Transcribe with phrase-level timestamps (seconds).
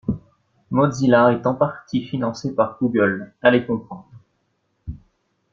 [0.71, 4.09] Mozilla est en parti financé par Google, allez comprendre!